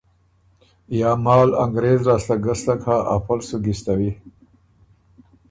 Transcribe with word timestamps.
یا 0.99 1.11
مال 1.25 1.49
انګرېز 1.63 1.99
لاسته 2.07 2.35
ګستک 2.45 2.81
هۀ 2.87 2.97
ا 3.13 3.15
فه 3.23 3.33
ل 3.37 3.39
سو 3.47 3.57
ګِستوی 3.65 4.11